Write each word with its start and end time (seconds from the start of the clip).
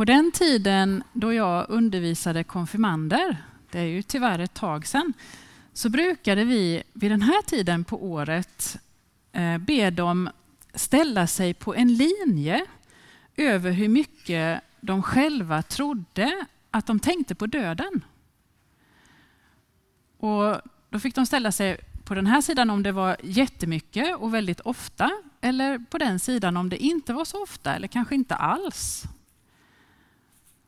På 0.00 0.04
den 0.04 0.32
tiden 0.32 1.02
då 1.12 1.32
jag 1.32 1.66
undervisade 1.68 2.44
konfirmander, 2.44 3.36
det 3.70 3.78
är 3.78 3.84
ju 3.84 4.02
tyvärr 4.02 4.38
ett 4.38 4.54
tag 4.54 4.86
sedan, 4.86 5.12
så 5.72 5.88
brukade 5.88 6.44
vi 6.44 6.82
vid 6.92 7.10
den 7.10 7.22
här 7.22 7.42
tiden 7.42 7.84
på 7.84 8.04
året 8.04 8.78
eh, 9.32 9.58
be 9.58 9.90
dem 9.90 10.30
ställa 10.74 11.26
sig 11.26 11.54
på 11.54 11.74
en 11.74 11.94
linje 11.94 12.66
över 13.36 13.70
hur 13.70 13.88
mycket 13.88 14.60
de 14.80 15.02
själva 15.02 15.62
trodde 15.62 16.46
att 16.70 16.86
de 16.86 17.00
tänkte 17.00 17.34
på 17.34 17.46
döden. 17.46 18.04
Och 20.18 20.60
då 20.90 20.98
fick 20.98 21.14
de 21.14 21.26
ställa 21.26 21.52
sig 21.52 21.80
på 22.04 22.14
den 22.14 22.26
här 22.26 22.40
sidan 22.40 22.70
om 22.70 22.82
det 22.82 22.92
var 22.92 23.16
jättemycket 23.22 24.16
och 24.16 24.34
väldigt 24.34 24.60
ofta 24.60 25.10
eller 25.40 25.78
på 25.78 25.98
den 25.98 26.18
sidan 26.18 26.56
om 26.56 26.68
det 26.68 26.84
inte 26.84 27.12
var 27.12 27.24
så 27.24 27.42
ofta 27.42 27.74
eller 27.74 27.88
kanske 27.88 28.14
inte 28.14 28.34
alls. 28.34 29.06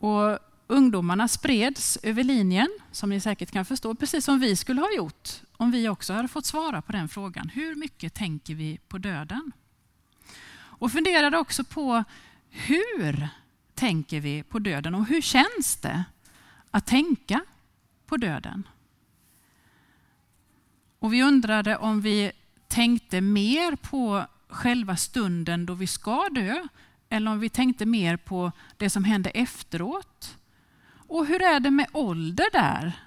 Och 0.03 0.39
ungdomarna 0.67 1.27
spreds 1.27 1.97
över 2.03 2.23
linjen, 2.23 2.69
som 2.91 3.09
ni 3.09 3.19
säkert 3.19 3.51
kan 3.51 3.65
förstå, 3.65 3.95
precis 3.95 4.25
som 4.25 4.39
vi 4.39 4.55
skulle 4.55 4.81
ha 4.81 4.95
gjort 4.95 5.29
om 5.57 5.71
vi 5.71 5.89
också 5.89 6.13
hade 6.13 6.27
fått 6.27 6.45
svara 6.45 6.81
på 6.81 6.91
den 6.91 7.09
frågan. 7.09 7.49
Hur 7.49 7.75
mycket 7.75 8.13
tänker 8.13 8.55
vi 8.55 8.79
på 8.87 8.97
döden? 8.97 9.51
Och 10.55 10.91
funderade 10.91 11.37
också 11.37 11.63
på 11.63 12.03
hur 12.49 13.27
tänker 13.73 14.19
vi 14.19 14.43
på 14.43 14.59
döden 14.59 14.95
och 14.95 15.05
hur 15.05 15.21
känns 15.21 15.75
det 15.81 16.03
att 16.71 16.85
tänka 16.85 17.41
på 18.05 18.17
döden? 18.17 18.67
Och 20.99 21.13
vi 21.13 21.23
undrade 21.23 21.77
om 21.77 22.01
vi 22.01 22.31
tänkte 22.67 23.21
mer 23.21 23.75
på 23.75 24.25
själva 24.47 24.95
stunden 24.95 25.65
då 25.65 25.73
vi 25.73 25.87
ska 25.87 26.29
dö 26.29 26.67
eller 27.13 27.31
om 27.31 27.39
vi 27.39 27.49
tänkte 27.49 27.85
mer 27.85 28.17
på 28.17 28.51
det 28.77 28.89
som 28.89 29.03
hände 29.03 29.29
efteråt. 29.29 30.37
Och 31.07 31.25
hur 31.25 31.41
är 31.41 31.59
det 31.59 31.71
med 31.71 31.87
ålder 31.91 32.45
där? 32.51 32.99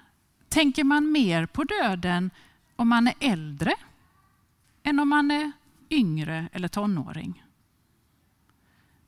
Tänker 0.49 0.83
man 0.83 1.11
mer 1.11 1.45
på 1.45 1.63
döden 1.63 2.31
om 2.75 2.89
man 2.89 3.07
är 3.07 3.13
äldre 3.19 3.73
än 4.83 4.99
om 4.99 5.09
man 5.09 5.31
är 5.31 5.51
yngre 5.89 6.49
eller 6.51 6.67
tonåring? 6.67 7.43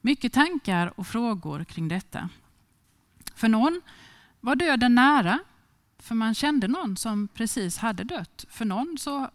Mycket 0.02 0.33
tankar 0.33 1.00
och 1.00 1.08
frågor 1.08 1.64
kring 1.64 1.88
detta. 1.88 2.30
För 3.36 3.47
någon 3.47 3.81
var 4.39 4.55
döden 4.55 4.95
nära, 4.95 5.39
för 6.00 6.16
man 6.16 6.36
kände 6.36 6.67
någon 6.67 6.97
som 6.97 7.27
precis 7.27 7.77
hade 7.77 8.03
dött. 8.03 8.45
För 8.50 8.66
någon 8.66 8.97
så 9.00 9.30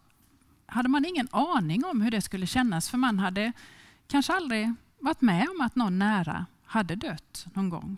hade 0.67 0.89
man 0.89 1.05
ingen 1.05 1.29
aning 1.31 1.85
om 1.85 2.01
hur 2.01 2.11
det 2.11 2.23
skulle 2.23 2.47
kännas, 2.47 2.91
för 2.91 2.99
man 2.99 3.19
hade 3.19 3.53
kanske 4.07 4.33
aldrig 4.33 4.75
varit 5.05 5.21
med 5.21 5.49
om 5.49 5.61
att 5.61 5.77
någon 5.77 5.99
nära 5.99 6.47
hade 6.65 6.97
dött 6.97 7.47
någon 7.55 7.69
gång. 7.69 7.97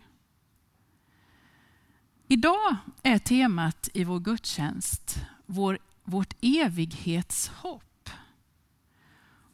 Idag 2.29 2.77
är 3.03 3.19
temat 3.19 3.89
i 3.95 4.05
vår 4.05 4.21
gudstjänst 4.21 5.19
vår, 5.47 5.79
vårt 6.05 6.35
evighetshopp. 6.41 8.11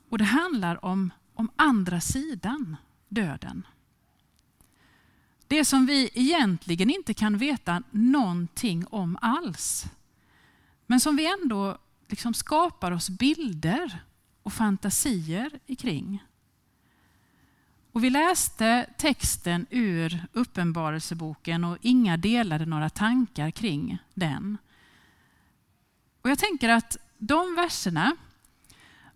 Och 0.09 0.19
det 0.19 0.25
handlar 0.25 0.85
om, 0.85 1.13
om 1.35 1.51
andra 1.57 2.01
sidan 2.01 2.77
döden. 3.09 3.67
Det 5.47 5.65
som 5.65 5.87
vi 5.87 6.11
egentligen 6.15 6.91
inte 6.91 7.15
kan 7.15 7.39
veta 7.39 7.83
någonting 7.91 8.87
om 8.87 9.19
alls. 9.21 9.85
Men 10.87 11.01
som 11.01 11.17
vi 11.17 11.33
ändå 11.43 11.79
liksom 12.09 12.35
skapar 12.35 12.93
oss 12.93 13.11
bilder 13.11 14.05
och 14.43 14.53
fantasier 14.53 15.77
kring. 15.79 16.23
Och 17.93 18.05
vi 18.05 18.11
läste 18.11 18.87
texten 18.97 19.67
ur 19.71 20.27
Uppenbarelseboken 20.33 21.65
och 21.65 21.79
inga 21.81 22.17
delade 22.17 22.67
några 22.67 22.91
tankar 22.91 23.51
kring 23.51 23.99
den. 24.15 24.59
Och 26.23 26.31
jag 26.31 26.39
tänker 26.39 26.69
att 26.69 26.97
de 27.19 27.55
verserna, 27.55 28.17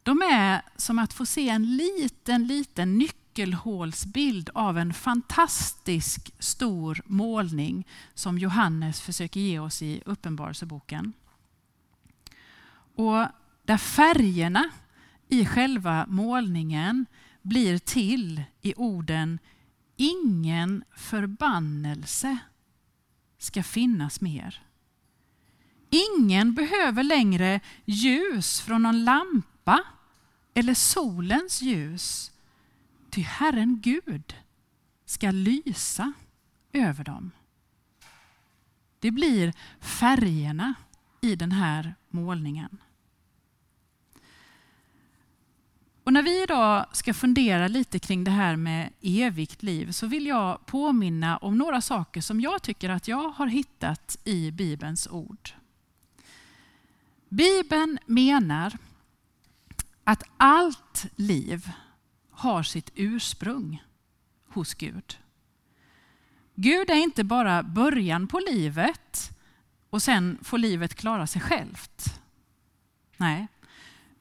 de 0.03 0.23
är 0.23 0.63
som 0.77 0.99
att 0.99 1.13
få 1.13 1.27
se 1.27 1.49
en 1.49 1.77
liten, 1.77 2.47
liten 2.47 2.99
nyckelhålsbild 2.99 4.51
av 4.55 4.79
en 4.79 4.95
fantastisk 4.95 6.31
stor 6.39 7.03
målning 7.07 7.87
som 8.15 8.39
Johannes 8.39 9.01
försöker 9.01 9.41
ge 9.41 9.59
oss 9.59 9.83
i 9.83 10.03
Uppenbarelseboken. 10.07 11.13
Och 12.95 13.27
där 13.63 13.79
färgerna 13.79 14.71
i 15.29 15.47
själva 15.47 16.07
målningen 16.09 17.07
blir 17.47 17.79
till 17.79 18.43
i 18.63 18.75
orden 18.77 19.39
ingen 19.97 20.85
förbannelse 20.97 22.39
ska 23.39 23.63
finnas 23.63 24.21
mer. 24.21 24.63
Ingen 25.91 26.55
behöver 26.55 27.03
längre 27.03 27.61
ljus 27.85 28.61
från 28.61 28.83
någon 28.83 29.05
lampa 29.05 29.85
eller 30.55 30.75
solens 30.75 31.63
ljus, 31.63 32.33
ty 33.11 33.23
Herren 33.23 33.81
Gud 33.81 34.35
ska 35.05 35.31
lysa 35.31 36.13
över 36.73 37.05
dem. 37.05 37.31
Det 38.99 39.11
blir 39.11 39.53
färgerna 39.81 40.75
i 41.21 41.37
den 41.37 41.53
här 41.53 41.95
målningen. 42.11 42.79
Och 46.07 46.13
när 46.13 46.23
vi 46.23 46.43
idag 46.43 46.87
ska 46.93 47.15
fundera 47.15 47.69
lite 47.69 47.99
kring 47.99 48.25
det 48.25 48.31
här 48.31 48.57
med 48.57 48.93
evigt 49.03 49.63
liv 49.63 49.93
så 49.93 50.07
vill 50.07 50.27
jag 50.27 50.67
påminna 50.67 51.37
om 51.37 51.59
några 51.59 51.81
saker 51.81 52.21
som 52.21 52.41
jag 52.41 52.63
tycker 52.63 52.91
att 52.91 53.09
jag 53.09 53.31
har 53.31 53.47
hittat 53.47 54.19
i 54.25 54.51
Bibelns 54.51 55.09
ord. 55.09 55.51
Bibeln 57.29 57.99
menar 58.07 58.79
att 60.05 60.23
allt 60.37 61.07
liv 61.17 61.71
har 62.31 62.63
sitt 62.63 62.91
ursprung 62.95 63.83
hos 64.49 64.75
Gud. 64.75 65.19
Gud 66.55 66.91
är 66.91 66.97
inte 66.97 67.25
bara 67.25 67.63
början 67.63 68.27
på 68.27 68.39
livet 68.39 69.31
och 69.91 70.03
sen 70.03 70.39
får 70.43 70.59
livet 70.59 70.95
klara 70.95 71.27
sig 71.27 71.43
självt. 71.43 72.21
Nej, 73.17 73.47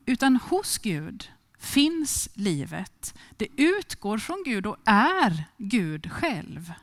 utan 0.06 0.36
hos 0.36 0.78
Gud 0.78 1.30
finns 1.66 2.30
livet. 2.34 3.18
Det 3.38 3.48
utgår 3.58 4.18
från 4.18 4.44
Gud 4.46 4.66
och 4.66 4.78
är 4.86 5.44
Gud 5.58 6.12
själv. 6.12 6.74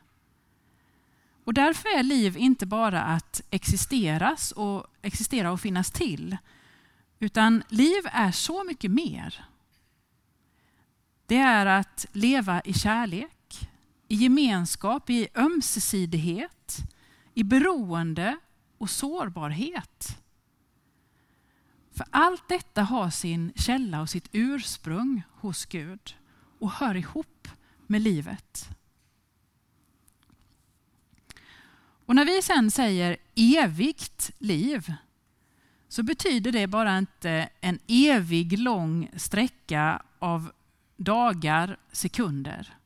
Och 1.44 1.54
därför 1.54 1.98
är 1.98 2.02
liv 2.02 2.36
inte 2.36 2.66
bara 2.66 3.02
att 3.02 3.42
existeras 3.50 4.52
och 4.52 4.86
existera 5.02 5.52
och 5.52 5.60
finnas 5.60 5.90
till, 5.90 6.36
utan 7.18 7.62
liv 7.68 8.02
är 8.04 8.32
så 8.32 8.64
mycket 8.64 8.90
mer. 8.90 9.44
Det 11.26 11.36
är 11.36 11.66
att 11.66 12.06
leva 12.12 12.60
i 12.60 12.72
kärlek, 12.72 13.68
i 14.08 14.14
gemenskap, 14.14 15.10
i 15.10 15.28
ömsesidighet, 15.34 16.78
i 17.34 17.44
beroende 17.44 18.36
och 18.78 18.90
sårbarhet. 18.90 20.11
För 22.02 22.08
allt 22.10 22.48
detta 22.48 22.82
har 22.82 23.10
sin 23.10 23.52
källa 23.56 24.00
och 24.00 24.10
sitt 24.10 24.28
ursprung 24.32 25.22
hos 25.30 25.66
Gud 25.66 26.16
och 26.58 26.70
hör 26.70 26.94
ihop 26.94 27.48
med 27.86 28.02
livet. 28.02 28.68
Och 32.06 32.14
när 32.14 32.24
vi 32.24 32.42
sen 32.42 32.70
säger 32.70 33.16
evigt 33.34 34.30
liv 34.38 34.94
så 35.88 36.02
betyder 36.02 36.52
det 36.52 36.66
bara 36.66 36.98
inte 36.98 37.48
en 37.60 37.78
evig 37.86 38.58
lång 38.58 39.10
sträcka 39.16 40.02
av 40.18 40.52
dagar, 40.96 41.78
sekunder. 41.92 42.76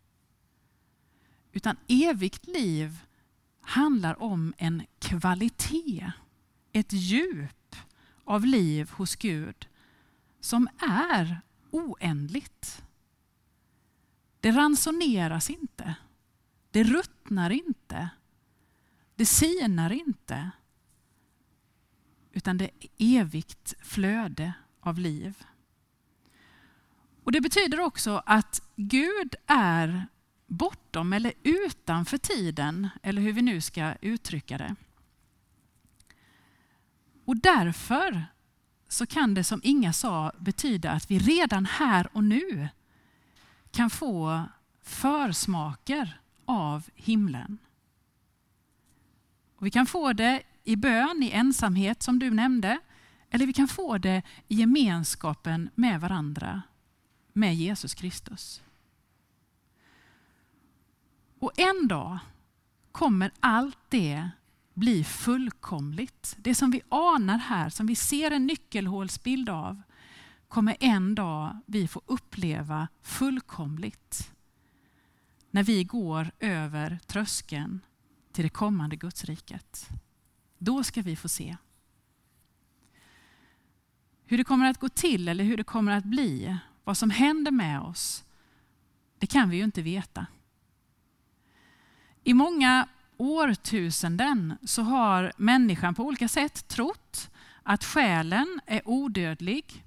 Utan 1.53 1.77
evigt 1.89 2.47
liv 2.47 2.99
handlar 3.61 4.23
om 4.23 4.55
en 4.57 4.83
kvalitet, 4.99 6.13
ett 6.73 6.93
djup 6.93 7.77
av 8.27 8.45
liv 8.45 8.91
hos 8.91 9.17
Gud 9.17 9.69
som 10.41 10.69
är 10.89 11.41
oändligt. 11.71 12.83
Det 14.41 14.51
ransoneras 14.51 15.51
inte. 15.51 15.95
Det 16.71 16.85
ruttnar 16.85 17.51
inte. 17.51 18.09
Det 19.15 19.27
sinar 19.27 19.93
inte. 19.93 20.51
Utan 22.33 22.59
det 22.59 22.65
är 22.65 23.21
evigt 23.21 23.75
flöde 23.83 24.53
av 24.81 24.99
liv. 24.99 25.45
Och 27.25 27.33
Det 27.33 27.41
betyder 27.41 27.81
också 27.81 28.23
att 28.27 28.63
Gud 28.77 29.35
är 29.47 30.07
bortom 30.47 31.13
eller 31.13 31.33
utanför 31.43 32.19
tiden, 32.19 32.89
eller 33.03 33.23
hur 33.23 33.33
vi 33.33 33.43
nu 33.43 33.61
ska 33.61 33.95
uttrycka 34.01 34.59
det. 34.59 34.77
Och 37.27 37.37
därför 37.37 38.25
så 38.89 39.07
kan 39.07 39.35
det 39.35 39.45
som 39.45 39.61
Inga 39.65 39.93
sa 39.93 40.33
betyda 40.39 40.91
att 40.91 41.11
vi 41.11 41.19
redan 41.19 41.67
här 41.67 42.09
och 42.13 42.25
nu 42.25 42.69
kan 43.71 43.91
få 43.91 44.45
försmaker 44.83 46.21
av 46.45 46.91
himlen. 46.95 47.59
Och 49.57 49.67
vi 49.67 49.71
kan 49.71 49.87
få 49.87 50.13
det 50.13 50.43
i 50.65 50.77
bön, 50.77 51.23
i 51.23 51.31
ensamhet 51.31 52.03
som 52.03 52.19
du 52.19 52.31
nämnde, 52.31 52.79
eller 53.31 53.47
vi 53.47 53.53
kan 53.53 53.69
få 53.69 53.99
det 53.99 54.23
i 54.49 54.55
gemenskapen 54.55 55.71
med 55.75 56.01
varandra, 56.01 56.63
med 57.33 57.55
Jesus 57.55 57.95
Kristus. 57.95 58.63
Och 61.39 61.53
en 61.57 61.89
dag 61.89 62.19
kommer 62.93 63.31
allt 63.41 63.79
det 63.89 64.31
bli 64.77 65.05
fullkomligt. 65.05 66.37
Det 66.39 66.55
som 66.55 66.71
vi 66.71 66.83
anar 66.89 67.39
här, 67.39 67.69
som 67.69 67.87
vi 67.87 67.97
ser 67.97 68.31
en 68.31 68.47
nyckelhålsbild 68.47 69.49
av, 69.49 69.83
kommer 70.49 70.77
en 70.81 71.15
dag 71.15 71.61
vi 71.67 71.89
få 71.89 72.03
uppleva 72.07 72.89
fullkomligt. 73.03 74.33
När 75.51 75.63
vi 75.63 75.85
går 75.85 76.31
över 76.41 76.99
tröskeln 77.07 77.81
till 78.33 78.45
det 78.45 78.49
kommande 78.49 78.97
Gudsriket. 78.97 79.89
Då 80.59 80.85
ska 80.85 81.03
vi 81.03 81.17
få 81.17 81.29
se. 81.29 81.57
Hur 84.25 84.39
det 84.39 84.45
kommer 84.45 84.71
att 84.71 84.81
gå 84.81 84.89
till 84.89 85.29
eller 85.29 85.45
hur 85.45 85.57
det 85.57 85.65
kommer 85.65 85.93
att 85.93 86.05
bli, 86.05 86.57
vad 86.85 86.97
som 86.97 87.11
händer 87.11 87.51
med 87.51 87.81
oss, 87.81 88.25
det 89.19 89.27
kan 89.27 89.51
vi 89.51 89.57
ju 89.57 89.65
inte 89.65 89.83
veta. 89.83 90.27
I 92.25 92.35
många 92.35 92.89
årtusenden 93.19 94.55
så 94.65 94.83
har 94.83 95.33
människan 95.37 95.95
på 95.95 96.03
olika 96.03 96.29
sätt 96.29 96.69
trott 96.69 97.31
att 97.63 97.85
själen 97.85 98.61
är 98.67 98.89
odödlig 98.89 99.85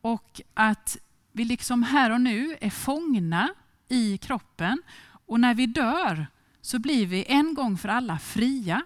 och 0.00 0.40
att 0.54 0.96
vi 1.32 1.44
liksom 1.44 1.82
här 1.82 2.10
och 2.10 2.20
nu 2.20 2.56
är 2.60 2.70
fångna 2.70 3.54
i 3.88 4.18
kroppen 4.18 4.82
och 5.26 5.40
när 5.40 5.54
vi 5.54 5.66
dör 5.66 6.26
så 6.60 6.78
blir 6.78 7.06
vi 7.06 7.24
en 7.28 7.54
gång 7.54 7.78
för 7.78 7.88
alla 7.88 8.18
fria. 8.18 8.82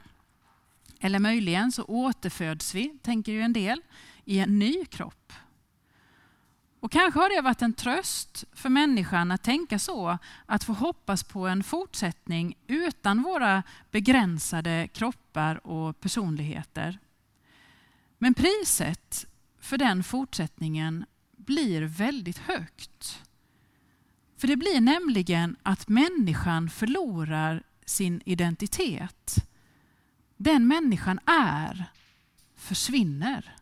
Eller 1.01 1.19
möjligen 1.19 1.73
så 1.73 1.85
återföds 1.85 2.75
vi, 2.75 2.99
tänker 3.03 3.33
ju 3.33 3.43
en 3.43 3.53
del, 3.53 3.81
i 4.25 4.39
en 4.39 4.59
ny 4.59 4.85
kropp. 4.85 5.33
Och 6.81 6.93
kanske 6.93 7.21
har 7.21 7.37
det 7.37 7.41
varit 7.41 7.63
en 7.63 7.73
tröst 7.73 8.45
för 8.53 8.69
människan 8.69 9.31
att 9.31 9.43
tänka 9.43 9.79
så, 9.79 10.19
att 10.47 10.65
få 10.65 10.73
hoppas 10.73 11.25
på 11.25 11.47
en 11.47 11.63
fortsättning 11.63 12.57
utan 12.67 13.23
våra 13.23 13.63
begränsade 13.91 14.89
kroppar 14.93 15.67
och 15.67 16.01
personligheter. 16.01 16.99
Men 18.19 18.35
priset 18.35 19.27
för 19.61 19.79
den 19.79 20.05
fortsättningen 20.05 21.05
blir 21.37 21.83
väldigt 21.83 22.39
högt. 22.39 23.23
För 24.37 24.49
det 24.49 24.57
blir 24.57 24.81
nämligen 24.81 25.57
att 25.63 25.89
människan 25.89 26.71
förlorar 26.71 27.63
sin 27.85 28.23
identitet. 28.25 29.35
Den 30.37 30.69
människan 30.69 31.19
är 31.27 31.85
försvinner 32.57 33.55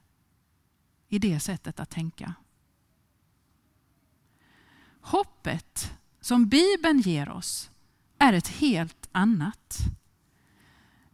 i 1.08 1.18
det 1.18 1.40
sättet 1.40 1.80
att 1.80 1.90
tänka. 1.90 2.34
Hoppet 5.06 5.92
som 6.20 6.48
Bibeln 6.48 7.00
ger 7.00 7.28
oss 7.28 7.70
är 8.18 8.32
ett 8.32 8.48
helt 8.48 9.08
annat. 9.12 9.76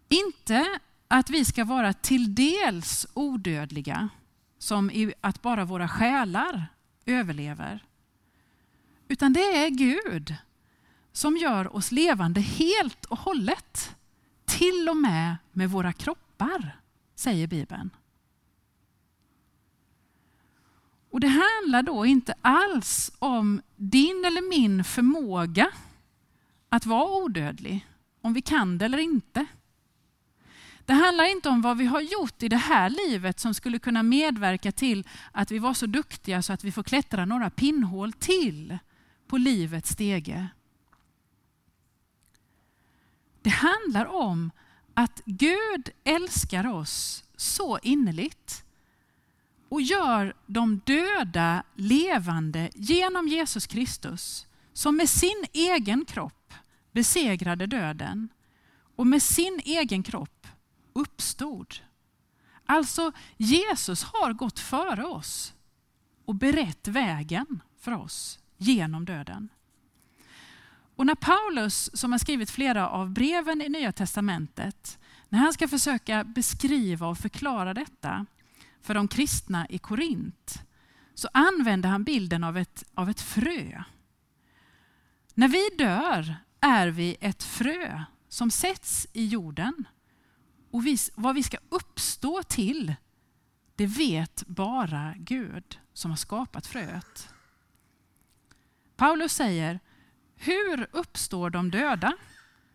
Inte 0.09 0.79
att 1.09 1.31
vi 1.31 1.44
ska 1.44 1.65
vara 1.65 1.93
till 1.93 2.35
dels 2.35 3.06
odödliga, 3.15 4.09
som 4.59 4.91
i 4.91 5.12
att 5.21 5.43
bara 5.43 5.65
våra 5.65 5.89
själar 5.89 6.67
överlever. 7.06 7.85
Utan 9.09 9.33
det 9.33 9.65
är 9.65 9.71
Gud 9.71 10.37
som 11.12 11.37
gör 11.37 11.77
oss 11.77 11.93
levande 11.93 12.41
helt 12.41 13.05
och 13.05 13.19
hållet. 13.19 13.97
Till 14.44 14.89
och 14.89 14.97
med 14.97 15.37
med 15.53 15.71
våra 15.71 15.93
kroppar, 15.93 16.81
säger 17.15 17.47
Bibeln. 17.47 17.91
Och 21.12 21.20
Det 21.20 21.29
handlar 21.29 21.82
då 21.82 22.06
inte 22.06 22.35
alls 22.43 23.12
om 23.19 23.62
din 23.76 24.25
eller 24.25 24.49
min 24.49 24.85
förmåga 24.85 25.70
att 26.69 26.87
vara 26.87 27.23
odödlig, 27.25 27.87
om 28.20 28.32
vi 28.35 28.43
kan 28.43 28.79
det 28.79 28.85
eller 28.85 28.99
inte. 28.99 29.47
Det 30.87 30.93
handlar 30.93 31.25
inte 31.25 31.49
om 31.49 31.62
vad 31.62 31.79
vi 31.79 31.85
har 31.85 32.00
gjort 32.00 32.43
i 32.43 32.49
det 32.49 32.56
här 32.56 32.91
livet 32.91 33.41
som 33.41 33.55
skulle 33.55 33.79
kunna 33.79 34.03
medverka 34.03 34.73
till 34.73 35.09
att 35.32 35.50
vi 35.50 35.59
var 35.59 35.75
så 35.75 35.87
duktiga 35.87 36.43
så 36.43 36.53
att 36.53 36.64
vi 36.64 36.73
får 36.73 36.82
klättra 36.82 37.25
några 37.25 37.50
pinnhål 37.50 38.12
till 38.12 38.79
på 39.26 39.37
livets 39.37 39.91
stege. 39.91 40.49
Det 43.43 43.50
handlar 43.50 44.06
om 44.06 44.50
att 44.94 45.23
Gud 45.25 45.91
älskar 46.05 46.67
oss 46.67 47.25
så 47.37 47.79
innerligt 47.82 48.42
och 49.72 49.82
gör 49.82 50.34
de 50.46 50.80
döda 50.84 51.62
levande 51.74 52.70
genom 52.74 53.28
Jesus 53.28 53.66
Kristus 53.66 54.46
som 54.72 54.96
med 54.96 55.08
sin 55.08 55.44
egen 55.52 56.04
kropp 56.04 56.54
besegrade 56.92 57.66
döden 57.66 58.28
och 58.96 59.06
med 59.06 59.22
sin 59.22 59.60
egen 59.64 60.02
kropp 60.02 60.46
uppstod. 60.92 61.74
Alltså 62.66 63.12
Jesus 63.36 64.02
har 64.02 64.32
gått 64.32 64.58
före 64.58 65.04
oss 65.04 65.54
och 66.24 66.34
berett 66.34 66.88
vägen 66.88 67.62
för 67.80 67.92
oss 67.92 68.38
genom 68.56 69.04
döden. 69.04 69.48
Och 70.96 71.06
när 71.06 71.14
Paulus, 71.14 71.90
som 71.94 72.12
har 72.12 72.19
skrivit 72.19 72.50
flera 72.50 72.88
av 72.88 73.10
breven 73.10 73.62
i 73.62 73.69
Nya 73.69 73.92
Testamentet, 73.92 74.98
när 75.28 75.38
han 75.38 75.52
ska 75.52 75.69
försöka 75.69 76.24
beskriva 76.24 77.06
och 77.06 77.19
förklara 77.19 77.74
detta 77.74 78.26
för 78.82 78.94
de 78.94 79.08
kristna 79.08 79.67
i 79.69 79.79
Korint, 79.79 80.62
så 81.14 81.29
använder 81.32 81.88
han 81.88 82.05
bilden 82.05 82.44
av 82.44 82.58
ett, 82.58 82.84
av 82.94 83.11
ett 83.11 83.20
frö. 83.20 83.82
När 85.34 85.49
vi 85.49 85.69
dör 85.79 86.37
är 86.61 86.88
vi 86.88 87.17
ett 87.20 87.43
frö 87.43 88.05
som 88.29 88.50
sätts 88.50 89.06
i 89.12 89.26
jorden. 89.26 89.84
Och 90.70 90.87
vi, 90.87 90.96
vad 91.14 91.34
vi 91.34 91.43
ska 91.43 91.56
uppstå 91.69 92.43
till, 92.43 92.94
det 93.76 93.87
vet 93.87 94.44
bara 94.46 95.14
Gud 95.17 95.81
som 95.93 96.11
har 96.11 96.17
skapat 96.17 96.67
fröet. 96.67 97.34
Paulus 98.96 99.32
säger, 99.32 99.81
hur 100.37 100.87
uppstår 100.93 101.50
de 101.50 101.70
döda? 101.70 102.12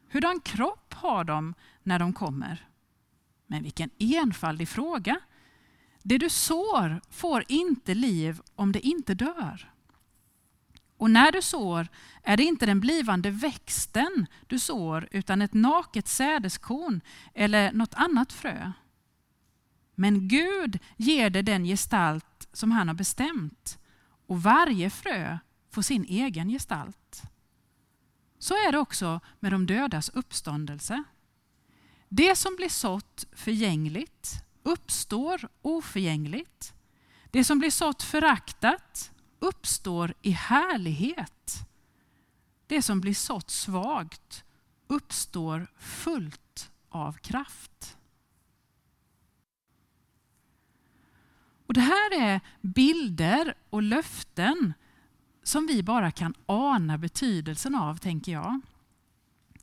Hurdan 0.09 0.39
kropp 0.39 0.93
har 0.93 1.23
de 1.23 1.53
när 1.83 1.99
de 1.99 2.13
kommer? 2.13 2.67
Men 3.47 3.63
vilken 3.63 3.89
enfaldig 3.97 4.69
fråga. 4.69 5.19
Det 6.07 6.17
du 6.17 6.29
sår 6.29 7.01
får 7.09 7.43
inte 7.47 7.93
liv 7.93 8.41
om 8.55 8.71
det 8.71 8.87
inte 8.87 9.13
dör. 9.13 9.71
Och 10.97 11.11
när 11.11 11.31
du 11.31 11.41
sår 11.41 11.87
är 12.23 12.37
det 12.37 12.43
inte 12.43 12.65
den 12.65 12.79
blivande 12.79 13.31
växten 13.31 14.25
du 14.47 14.59
sår 14.59 15.07
utan 15.11 15.41
ett 15.41 15.53
naket 15.53 16.07
sädeskorn 16.07 17.01
eller 17.33 17.71
något 17.71 17.93
annat 17.93 18.33
frö. 18.33 18.71
Men 19.95 20.27
Gud 20.27 20.79
ger 20.97 21.29
det 21.29 21.41
den 21.41 21.65
gestalt 21.65 22.47
som 22.53 22.71
han 22.71 22.87
har 22.87 22.95
bestämt 22.95 23.79
och 24.27 24.43
varje 24.43 24.89
frö 24.89 25.37
får 25.71 25.81
sin 25.81 26.05
egen 26.05 26.49
gestalt. 26.49 27.21
Så 28.39 28.53
är 28.53 28.71
det 28.71 28.77
också 28.79 29.19
med 29.39 29.51
de 29.51 29.65
dödas 29.65 30.09
uppståndelse. 30.09 31.03
Det 32.09 32.35
som 32.35 32.55
blir 32.55 32.69
sått 32.69 33.25
förgängligt 33.31 34.46
uppstår 34.67 35.49
oförgängligt. 35.61 36.73
Det 37.31 37.43
som 37.43 37.59
blir 37.59 37.71
sått 37.71 38.03
föraktat 38.03 39.11
uppstår 39.39 40.13
i 40.21 40.31
härlighet. 40.31 41.67
Det 42.67 42.81
som 42.81 43.01
blir 43.01 43.13
sått 43.13 43.49
svagt 43.49 44.43
uppstår 44.87 45.67
fullt 45.79 46.71
av 46.89 47.13
kraft. 47.13 47.97
Och 51.67 51.73
Det 51.73 51.81
här 51.81 52.21
är 52.21 52.41
bilder 52.61 53.53
och 53.69 53.81
löften 53.81 54.73
som 55.43 55.67
vi 55.67 55.83
bara 55.83 56.11
kan 56.11 56.33
ana 56.45 56.97
betydelsen 56.97 57.75
av, 57.75 57.97
tänker 57.97 58.31
jag. 58.31 58.61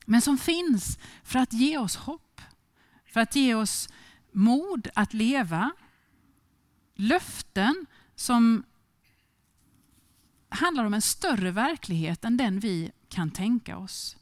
Men 0.05 0.21
som 0.21 0.37
finns 0.37 0.99
för 1.23 1.39
att 1.39 1.53
ge 1.53 1.77
oss 1.77 1.95
hopp, 1.95 2.41
för 3.05 3.19
att 3.19 3.35
ge 3.35 3.55
oss 3.55 3.89
mod 4.35 4.87
att 4.95 5.13
leva. 5.13 5.71
Löften 6.95 7.85
som 8.15 8.63
handlar 10.49 10.85
om 10.85 10.93
en 10.93 11.01
större 11.01 11.51
verklighet 11.51 12.25
än 12.25 12.37
den 12.37 12.59
vi 12.59 12.91
kan 13.09 13.31
tänka 13.31 13.77
oss. 13.77 14.17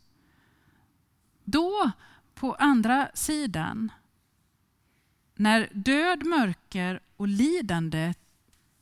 Då, 1.43 1.91
på 2.33 2.55
andra 2.55 3.09
sidan, 3.13 3.91
när 5.35 5.69
död, 5.73 6.25
mörker 6.25 6.99
och 7.17 7.27
lidande 7.27 8.13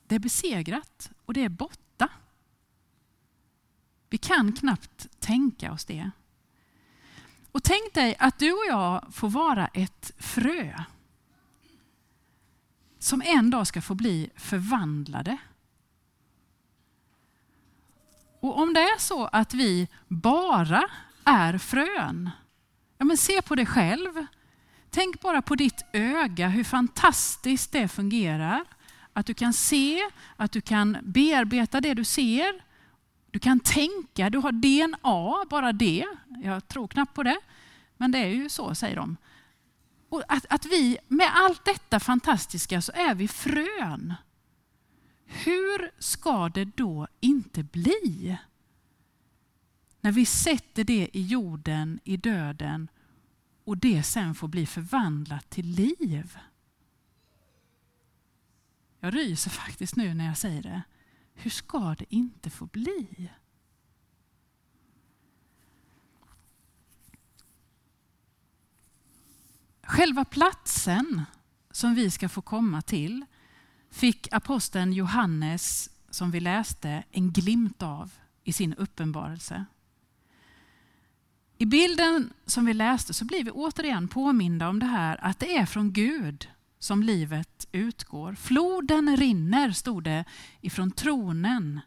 det 0.08 0.16
är 0.16 0.20
besegrat 0.20 1.12
och 1.26 1.34
det 1.34 1.44
är 1.44 1.50
borta 1.50 1.82
vi 4.12 4.18
kan 4.18 4.54
knappt 4.54 5.08
tänka 5.20 5.72
oss 5.72 5.86
det. 5.86 6.12
Och 7.52 7.64
tänk 7.64 7.94
dig 7.94 8.16
att 8.20 8.40
du 8.40 8.52
och 8.52 8.66
jag 8.68 9.14
får 9.14 9.30
vara 9.30 9.68
ett 9.68 10.12
frö 10.18 10.84
som 13.04 13.22
en 13.26 13.50
dag 13.50 13.68
ska 13.68 13.82
få 13.82 13.96
bli 13.96 14.30
förvandlade. 14.36 15.38
Och 18.40 18.60
om 18.60 18.74
det 18.74 18.80
är 18.80 19.00
så 19.00 19.26
att 19.26 19.54
vi 19.54 19.88
bara 20.08 20.84
är 21.24 21.58
frön, 21.58 22.30
ja 22.98 23.06
men 23.06 23.18
se 23.18 23.42
på 23.42 23.56
dig 23.56 23.66
själv. 23.66 24.26
Tänk 24.90 25.22
bara 25.22 25.42
på 25.42 25.56
ditt 25.56 25.86
öga, 25.94 26.48
hur 26.48 26.64
fantastiskt 26.64 27.72
det 27.72 27.88
fungerar. 27.88 28.66
Att 29.14 29.26
du 29.26 29.34
kan 29.34 29.54
se, 29.54 30.00
att 30.36 30.52
du 30.52 30.62
kan 30.62 30.98
bearbeta 31.02 31.82
det 31.82 31.94
du 31.94 32.04
ser. 32.04 32.62
Du 33.32 33.40
kan 33.40 33.60
tänka, 33.60 34.30
du 34.30 34.38
har 34.38 34.52
DNA, 34.52 35.46
bara 35.50 35.74
det. 35.74 36.06
Jag 36.44 36.68
tror 36.68 36.88
knappt 36.88 37.14
på 37.14 37.24
det, 37.24 37.40
men 37.98 38.12
det 38.12 38.20
är 38.20 38.28
ju 38.28 38.50
så 38.50 38.76
säger 38.76 38.96
de. 38.96 39.18
Och 40.12 40.24
att, 40.28 40.46
att 40.50 40.66
vi, 40.66 40.98
med 41.08 41.30
allt 41.34 41.66
detta 41.66 42.00
fantastiska 42.00 42.82
så 42.82 42.92
är 42.92 43.16
vi 43.16 43.28
frön. 43.28 44.14
Hur 45.26 45.92
ska 46.02 46.50
det 46.50 46.66
då 46.66 47.08
inte 47.20 47.64
bli? 47.64 48.38
När 50.02 50.12
vi 50.12 50.26
sätter 50.26 50.84
det 50.84 51.10
i 51.14 51.22
jorden, 51.22 52.00
i 52.04 52.18
döden 52.18 52.88
och 53.64 53.78
det 53.78 54.04
sen 54.04 54.36
får 54.36 54.48
bli 54.48 54.66
förvandlat 54.66 55.50
till 55.50 55.66
liv. 55.66 56.38
Jag 59.00 59.16
ryser 59.16 59.50
faktiskt 59.50 59.96
nu 59.96 60.14
när 60.14 60.26
jag 60.26 60.38
säger 60.38 60.64
det. 60.64 60.82
Hur 61.34 61.52
ska 61.52 61.96
det 61.96 62.16
inte 62.16 62.50
få 62.50 62.66
bli? 62.66 63.32
Själva 70.02 70.26
platsen 70.26 71.22
som 71.72 71.96
vi 71.96 72.12
ska 72.12 72.30
få 72.30 72.42
komma 72.42 72.82
till 72.82 73.26
fick 73.92 74.34
aposteln 74.34 74.94
Johannes, 74.94 75.90
som 76.10 76.32
vi 76.32 76.40
läste, 76.40 77.04
en 77.12 77.32
glimt 77.32 77.84
av 77.84 78.12
i 78.44 78.54
sin 78.54 78.74
uppenbarelse. 78.74 79.66
I 81.58 81.66
bilden 81.66 82.34
som 82.46 82.66
vi 82.66 82.74
läste 82.74 83.14
så 83.14 83.26
blir 83.26 83.44
vi 83.44 83.52
återigen 83.52 84.08
påminda 84.08 84.70
om 84.70 84.80
det 84.80 84.86
här 84.86 85.26
att 85.26 85.40
det 85.40 85.58
är 85.58 85.66
från 85.66 85.94
Gud 85.94 86.50
som 86.80 87.04
livet 87.04 87.68
utgår. 87.72 88.36
Floden 88.36 89.18
rinner, 89.18 89.72
stod 89.72 90.04
det, 90.04 90.26
ifrån 90.62 90.92
tronen, 90.92 91.80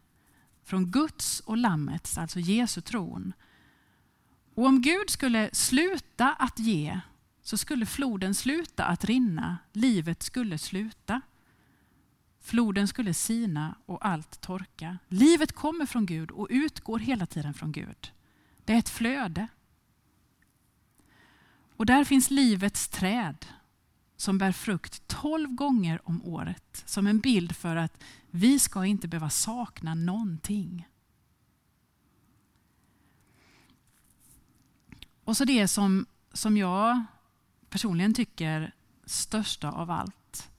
från 0.63 0.91
Guds 0.91 1.39
och 1.39 1.57
Lammets, 1.57 2.17
alltså 2.17 2.39
Jesu 2.39 2.81
tron. 2.81 3.33
Och 4.53 4.65
om 4.65 4.81
Gud 4.81 5.09
skulle 5.09 5.49
sluta 5.53 6.33
att 6.33 6.59
ge 6.59 6.99
så 7.45 7.57
skulle 7.57 7.85
floden 7.85 8.35
sluta 8.35 8.85
att 8.85 9.05
rinna, 9.05 9.57
livet 9.71 10.23
skulle 10.23 10.57
sluta. 10.57 11.21
Floden 12.39 12.87
skulle 12.87 13.13
sina 13.13 13.75
och 13.85 14.05
allt 14.05 14.41
torka. 14.41 14.97
Livet 15.07 15.51
kommer 15.51 15.85
från 15.85 16.05
Gud 16.05 16.31
och 16.31 16.47
utgår 16.49 16.99
hela 16.99 17.25
tiden 17.25 17.53
från 17.53 17.71
Gud. 17.71 18.11
Det 18.63 18.73
är 18.73 18.77
ett 18.77 18.89
flöde. 18.89 19.47
Och 21.75 21.85
där 21.85 22.03
finns 22.03 22.31
livets 22.31 22.87
träd 22.87 23.45
som 24.17 24.37
bär 24.37 24.51
frukt 24.51 25.07
tolv 25.07 25.49
gånger 25.49 26.01
om 26.03 26.23
året. 26.23 26.83
Som 26.85 27.07
en 27.07 27.19
bild 27.19 27.55
för 27.55 27.75
att 27.75 28.03
vi 28.29 28.59
ska 28.59 28.85
inte 28.85 29.07
behöva 29.07 29.29
sakna 29.29 29.95
någonting. 29.95 30.87
Och 35.23 35.37
så 35.37 35.45
det 35.45 35.67
som, 35.67 36.05
som 36.33 36.57
jag 36.57 37.05
personligen 37.75 38.13
tycker 38.13 38.73
största 39.05 39.71
av 39.71 39.91
allt. 39.91 40.49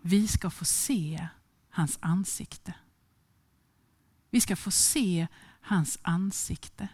Vi 0.00 0.28
ska 0.28 0.50
få 0.50 0.64
se 0.64 1.28
hans 1.70 1.98
ansikte. 2.00 2.74
Vi 4.30 4.40
ska 4.40 4.56
få 4.56 4.70
se 4.70 5.26
hans 5.60 5.98
ansikte. 6.02 6.88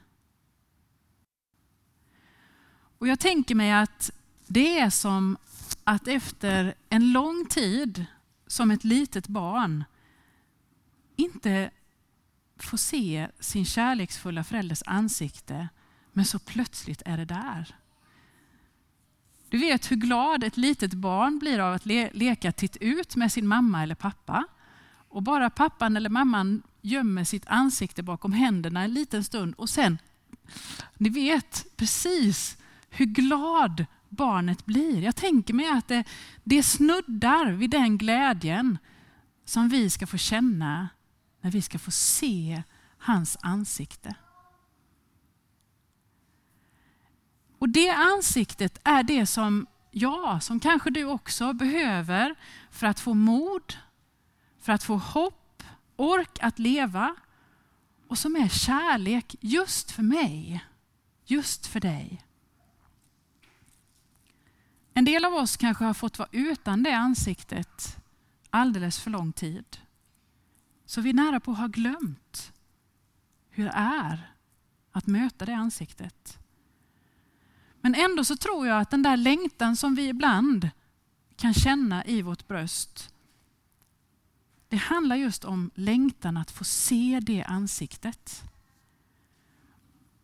Och 2.99 3.09
Jag 3.09 3.21
tänker 3.21 3.55
mig 3.55 3.73
att 3.73 4.11
det 4.47 4.79
är 4.79 4.91
som 4.91 5.37
att 5.85 6.09
efter 6.09 6.75
en 6.88 7.12
lång 7.12 7.47
tid 7.47 8.07
som 8.47 8.71
ett 8.71 8.85
litet 8.85 9.29
barn 9.29 9.85
inte 11.17 11.71
få 12.57 12.79
se 12.79 13.29
sin 13.41 13.64
kärleksfulla 13.64 14.45
förälders 14.45 14.83
ansikte, 14.87 15.69
men 16.12 16.25
så 16.25 16.38
plötsligt 16.38 17.02
är 17.05 17.17
det 17.17 17.25
där. 17.25 17.81
Du 19.52 19.59
vet 19.59 19.90
hur 19.90 19.97
glad 19.97 20.44
ett 20.44 20.56
litet 20.56 20.94
barn 20.94 21.38
blir 21.38 21.59
av 21.59 21.75
att 21.75 21.87
le 21.87 22.11
leka 22.12 22.52
titt 22.52 22.76
ut 22.76 23.16
med 23.16 23.32
sin 23.32 23.47
mamma 23.47 23.82
eller 23.82 23.94
pappa. 23.94 24.44
Och 25.09 25.23
bara 25.23 25.50
pappan 25.50 25.97
eller 25.97 26.11
mamman 26.11 26.62
gömmer 26.82 27.25
sitt 27.25 27.47
ansikte 27.47 28.02
bakom 28.02 28.32
händerna 28.32 28.82
en 28.82 28.94
liten 28.94 29.25
stund 29.25 29.54
och 29.54 29.68
sen, 29.68 29.99
ni 30.94 31.09
vet 31.09 31.66
precis 31.76 32.56
hur 32.90 33.04
glad 33.04 33.87
barnet 34.09 34.66
blir. 34.66 35.02
Jag 35.02 35.16
tänker 35.16 35.54
mig 35.54 35.68
att 35.68 35.88
det, 35.88 36.04
det 36.44 36.62
snuddar 36.62 37.52
vid 37.52 37.71
den 37.71 37.99
glädjen 37.99 38.78
som 39.44 39.68
vi 39.68 39.90
ska 39.90 40.06
få 40.06 40.16
känna 40.18 40.88
när 41.40 41.50
vi 41.50 41.62
ska 41.62 41.78
få 41.78 41.90
se 41.90 42.62
hans 42.99 43.37
ansikte. 43.40 44.14
Och 47.62 47.69
det 47.69 47.90
ansiktet 47.90 48.78
är 48.85 49.02
det 49.02 49.26
som 49.26 49.66
jag, 49.90 50.42
som 50.42 50.61
kanske 50.61 50.90
du 50.90 51.04
också 51.04 51.52
behöver 51.52 52.35
för 52.71 52.87
att 52.87 53.00
få 53.00 53.14
mod, 53.14 53.76
för 54.61 54.73
att 54.73 54.83
få 54.83 54.97
hopp, 54.97 55.62
ork 55.97 56.38
att 56.42 56.59
leva 56.59 57.16
och 58.09 58.19
som 58.19 58.37
är 58.37 58.49
kärlek 58.49 59.37
just 59.40 59.90
för 59.90 60.02
mig, 60.02 60.64
just 61.25 61.66
för 61.66 61.81
dig. 61.81 62.25
En 64.95 65.04
del 65.04 65.25
av 65.25 65.35
oss 65.35 65.57
kanske 65.57 65.85
har 65.85 65.95
fått 65.95 66.19
vara 66.19 66.28
utan 66.33 66.83
det 66.83 66.92
ansiktet 66.92 67.97
alldeles 68.50 69.00
för 69.00 69.11
lång 69.11 69.33
tid. 69.33 69.78
Så 70.87 71.00
vi 71.00 71.11
är 71.11 71.14
nära 71.14 71.40
på 71.40 71.50
att 71.50 71.59
ha 71.59 71.66
glömt 71.66 72.52
hur 73.50 73.64
det 73.64 73.75
är 73.75 74.35
att 74.92 75.07
möta 75.07 75.45
det 75.45 75.54
ansiktet. 75.54 76.41
Men 77.82 77.94
ändå 77.94 78.24
så 78.24 78.36
tror 78.36 78.66
jag 78.66 78.80
att 78.80 78.90
den 78.90 79.02
där 79.02 79.16
längtan 79.16 79.76
som 79.76 79.94
vi 79.94 80.08
ibland 80.08 80.70
kan 81.36 81.54
känna 81.54 82.04
i 82.04 82.22
vårt 82.22 82.48
bröst, 82.48 83.14
det 84.68 84.76
handlar 84.76 85.16
just 85.16 85.44
om 85.44 85.70
längtan 85.74 86.36
att 86.36 86.50
få 86.50 86.64
se 86.64 87.20
det 87.22 87.44
ansiktet. 87.44 88.42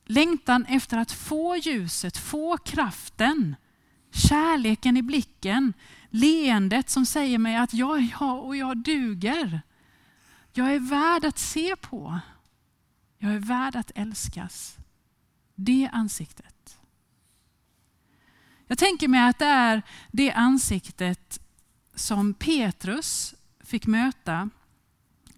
Längtan 0.04 0.64
efter 0.64 0.98
att 0.98 1.12
få 1.12 1.56
ljuset, 1.56 2.16
få 2.16 2.56
kraften, 2.56 3.56
kärleken 4.10 4.96
i 4.96 5.02
blicken, 5.02 5.72
leendet 6.10 6.90
som 6.90 7.06
säger 7.06 7.38
mig 7.38 7.56
att 7.56 7.74
jag 7.74 7.98
är 7.98 8.16
jag 8.20 8.44
och 8.44 8.56
jag 8.56 8.76
duger. 8.76 9.60
Jag 10.52 10.74
är 10.74 10.80
värd 10.80 11.24
att 11.24 11.38
se 11.38 11.76
på. 11.76 12.20
Jag 13.18 13.34
är 13.34 13.38
värd 13.38 13.76
att 13.76 13.90
älskas. 13.94 14.76
Det 15.54 15.90
ansiktet. 15.92 16.57
Jag 18.68 18.78
tänker 18.78 19.08
mig 19.08 19.20
att 19.20 19.38
det 19.38 19.44
är 19.44 19.82
det 20.12 20.32
ansiktet 20.32 21.40
som 21.94 22.34
Petrus 22.34 23.34
fick 23.60 23.86
möta 23.86 24.50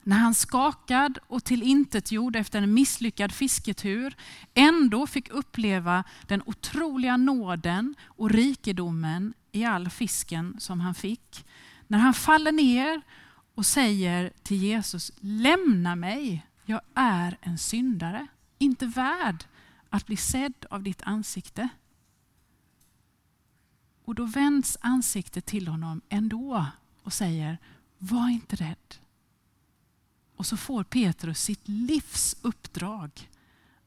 när 0.02 0.16
han 0.18 0.34
skakad 0.34 1.18
och 1.26 1.44
tillintetgjord 1.44 2.36
efter 2.36 2.62
en 2.62 2.74
misslyckad 2.74 3.32
fisketur 3.32 4.16
ändå 4.54 5.06
fick 5.06 5.28
uppleva 5.28 6.04
den 6.26 6.42
otroliga 6.46 7.16
nåden 7.16 7.94
och 8.04 8.30
rikedomen 8.30 9.34
i 9.52 9.64
all 9.64 9.90
fisken 9.90 10.56
som 10.58 10.80
han 10.80 10.94
fick. 10.94 11.46
När 11.86 11.98
han 11.98 12.14
faller 12.14 12.52
ner 12.52 13.02
och 13.54 13.66
säger 13.66 14.32
till 14.42 14.56
Jesus, 14.56 15.12
lämna 15.20 15.96
mig, 15.96 16.46
jag 16.64 16.80
är 16.94 17.38
en 17.40 17.58
syndare, 17.58 18.26
inte 18.58 18.86
värd 18.86 19.44
att 19.90 20.06
bli 20.06 20.16
sedd 20.16 20.66
av 20.70 20.82
ditt 20.82 21.02
ansikte. 21.02 21.68
Och 24.10 24.16
då 24.16 24.24
vänds 24.24 24.78
ansiktet 24.80 25.46
till 25.46 25.68
honom 25.68 26.00
ändå 26.08 26.66
och 27.02 27.12
säger, 27.12 27.58
var 27.98 28.28
inte 28.28 28.56
rädd. 28.56 28.96
Och 30.36 30.46
så 30.46 30.56
får 30.56 30.84
Petrus 30.84 31.42
sitt 31.42 31.68
livs 31.68 32.36
uppdrag 32.42 33.10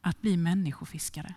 att 0.02 0.22
bli 0.22 0.38
människofiskare. 0.38 1.34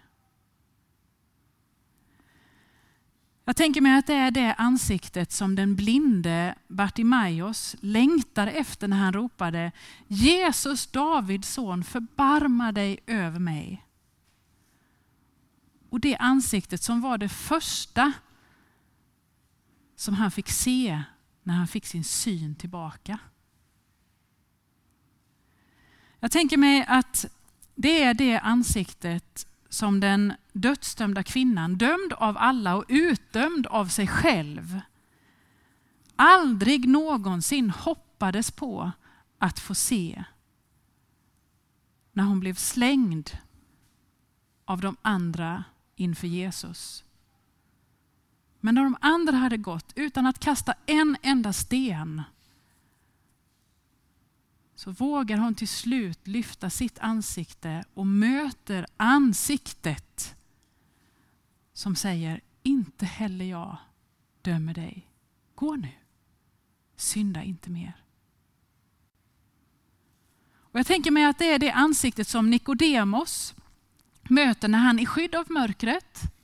Jag 3.45 3.57
tänker 3.57 3.81
mig 3.81 3.99
att 3.99 4.07
det 4.07 4.15
är 4.15 4.31
det 4.31 4.55
ansiktet 4.55 5.33
som 5.33 5.55
den 5.55 5.77
blinde 5.77 6.55
Bartimaios 6.69 7.77
längtar 7.81 8.47
efter 8.47 8.89
när 8.89 8.97
han 8.97 9.13
ropade 9.13 9.73
Jesus, 10.07 10.87
Davids 10.87 11.53
son, 11.53 11.85
förbarma 11.85 12.73
dig 12.73 12.99
över 13.07 13.39
mig. 13.39 13.87
och 15.91 16.01
det 16.01 16.17
ansiktet 16.17 16.83
som 16.83 17.01
var 17.01 17.19
det 17.19 17.29
första 17.29 18.13
som 19.97 20.15
han 20.15 20.31
fick 20.31 20.49
se 20.49 21.03
när 21.43 21.55
han 21.55 21.69
fick 21.69 21.87
sin 21.87 22.05
syn 22.05 22.55
tillbaka. 22.55 23.19
Jag 26.21 26.31
tänker 26.31 26.57
mig 26.57 26.85
att 26.89 27.27
det 27.75 28.03
är 28.03 28.15
det 28.15 28.39
ansiktet 28.39 29.47
som 29.69 30.01
den 30.01 30.33
dödsdömda 30.53 31.23
kvinnan, 31.23 31.79
dömd 31.79 32.13
av 32.13 32.37
alla 32.39 32.77
och 32.77 32.85
utdömd 32.89 33.67
av 33.67 33.87
sig 33.87 34.07
själv, 34.07 34.81
aldrig 36.17 36.89
någonsin 36.89 37.71
hoppades 37.71 38.51
på 38.51 38.91
att 39.39 39.59
få 39.59 39.75
se 39.75 40.25
när 42.13 42.25
hon 42.25 42.41
blev 42.41 42.55
slängd 42.55 43.31
av 44.65 44.81
de 44.81 44.97
andra 45.03 45.65
inför 45.97 46.27
Jesus. 46.27 47.05
Men 48.67 48.75
när 48.75 48.83
de 48.83 48.97
andra 49.01 49.37
hade 49.37 49.57
gått 49.57 49.93
utan 49.95 50.27
att 50.27 50.39
kasta 50.39 50.75
en 50.87 51.17
enda 51.23 51.53
sten 51.53 52.23
så 54.75 54.91
vågar 54.91 55.39
hon 55.39 55.55
till 55.55 55.69
slut 55.69 56.27
lyfta 56.27 56.71
sitt 56.71 56.99
ansikte 56.99 57.85
och 57.95 58.07
möter 58.07 58.87
ansiktet 58.97 60.37
som 61.73 61.97
säger, 61.97 62.41
inte 62.63 63.07
heller 63.07 63.45
jag 63.45 63.77
dömer 64.43 64.75
dig. 64.75 65.11
Gå 65.55 65.77
nu, 65.77 65.93
synda 66.97 67.43
inte 67.43 67.71
mer. 67.71 68.05
Och 70.55 70.79
jag 70.79 70.87
tänker 70.87 71.11
mig 71.11 71.25
att 71.25 71.39
det 71.39 71.53
är 71.53 71.59
det 71.59 71.71
ansiktet 71.71 72.29
som 72.29 72.51
Nikodemos 72.51 73.55
möter 74.23 74.69
när 74.69 74.79
han 74.79 74.99
i 74.99 75.07
skydd 75.07 75.35
av 75.35 75.51
mörkret 75.51 76.36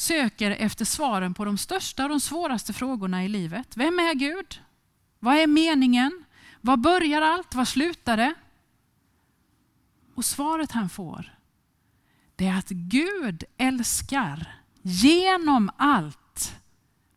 söker 0.00 0.50
efter 0.50 0.84
svaren 0.84 1.34
på 1.34 1.44
de 1.44 1.58
största 1.58 2.02
och 2.02 2.08
de 2.08 2.20
svåraste 2.20 2.72
frågorna 2.72 3.24
i 3.24 3.28
livet. 3.28 3.76
Vem 3.76 3.98
är 3.98 4.14
Gud? 4.14 4.60
Vad 5.18 5.36
är 5.36 5.46
meningen? 5.46 6.24
Var 6.60 6.76
börjar 6.76 7.22
allt? 7.22 7.54
Var 7.54 7.64
slutar 7.64 8.16
det? 8.16 8.34
Och 10.14 10.24
svaret 10.24 10.72
han 10.72 10.88
får, 10.88 11.38
det 12.36 12.46
är 12.46 12.58
att 12.58 12.68
Gud 12.68 13.44
älskar 13.56 14.54
genom 14.82 15.70
allt 15.76 16.56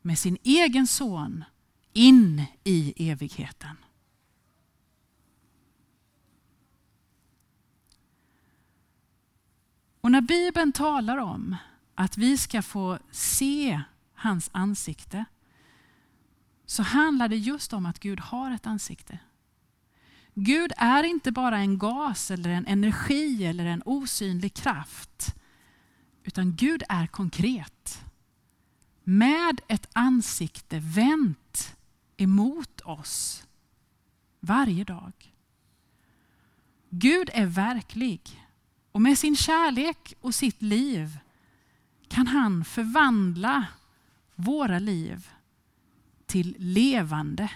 med 0.01 0.19
sin 0.19 0.37
egen 0.43 0.87
son 0.87 1.43
in 1.93 2.45
i 2.63 3.09
evigheten. 3.09 3.77
Och 10.01 10.11
när 10.11 10.21
Bibeln 10.21 10.71
talar 10.71 11.17
om 11.17 11.55
att 11.95 12.17
vi 12.17 12.37
ska 12.37 12.61
få 12.61 12.99
se 13.11 13.81
hans 14.13 14.49
ansikte 14.53 15.25
så 16.65 16.83
handlar 16.83 17.27
det 17.27 17.37
just 17.37 17.73
om 17.73 17.85
att 17.85 17.99
Gud 17.99 18.19
har 18.19 18.51
ett 18.51 18.67
ansikte. 18.67 19.19
Gud 20.33 20.71
är 20.77 21.03
inte 21.03 21.31
bara 21.31 21.57
en 21.57 21.77
gas 21.77 22.31
eller 22.31 22.49
en 22.49 22.67
energi 22.67 23.45
eller 23.45 23.65
en 23.65 23.83
osynlig 23.85 24.53
kraft. 24.53 25.35
Utan 26.23 26.55
Gud 26.55 26.83
är 26.89 27.07
konkret. 27.07 28.03
Med 29.03 29.61
ett 29.67 29.89
ansikte 29.93 30.79
vänt 30.79 31.75
emot 32.17 32.81
oss 32.81 33.47
varje 34.39 34.83
dag. 34.83 35.33
Gud 36.89 37.29
är 37.33 37.45
verklig 37.45 38.21
och 38.91 39.01
med 39.01 39.17
sin 39.17 39.35
kärlek 39.35 40.13
och 40.21 40.35
sitt 40.35 40.61
liv 40.61 41.19
kan 42.13 42.27
han 42.27 42.65
förvandla 42.65 43.67
våra 44.35 44.79
liv 44.79 45.29
till 46.25 46.55
levande 46.59 47.51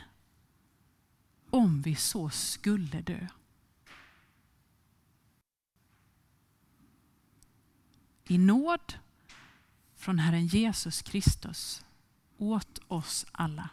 om 1.50 1.82
vi 1.82 1.96
så 1.96 2.30
skulle 2.30 3.02
dö. 3.02 3.28
I 8.28 8.38
nåd 8.38 8.94
från 9.96 10.20
Herren 10.20 10.48
Jesus 10.48 11.02
Kristus 11.02 11.86
åt 12.38 12.80
oss 12.88 13.26
alla. 13.32 13.70